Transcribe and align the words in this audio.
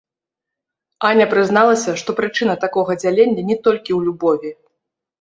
Аня 1.09 1.27
прызналася, 1.35 1.95
што 2.03 2.17
прычына 2.23 2.59
такога 2.67 2.91
дзялення 3.05 3.49
не 3.55 3.63
толькі 3.71 3.85
ў 3.97 3.99
любові. 4.11 4.49